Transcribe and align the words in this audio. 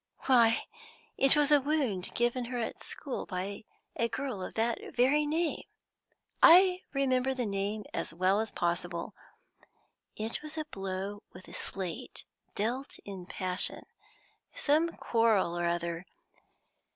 "Why, 0.25 0.65
it 1.15 1.35
was 1.35 1.51
a 1.51 1.61
wound 1.61 2.11
given 2.15 2.45
her 2.45 2.57
at 2.57 2.81
school 2.83 3.27
by 3.27 3.65
a 3.95 4.09
girl 4.09 4.41
of 4.41 4.55
that 4.55 4.79
very 4.95 5.27
name! 5.27 5.61
I 6.41 6.81
remember 6.91 7.35
the 7.35 7.45
name 7.45 7.83
as 7.93 8.11
well 8.11 8.39
as 8.39 8.49
possible. 8.49 9.13
It 10.15 10.41
was 10.41 10.57
a 10.57 10.65
blow 10.65 11.21
with 11.33 11.47
a 11.47 11.53
slate 11.53 12.23
dealt 12.55 12.97
in 13.05 13.27
passion 13.27 13.83
some 14.55 14.89
quarrel 14.97 15.55
or 15.55 15.67
other. 15.67 16.07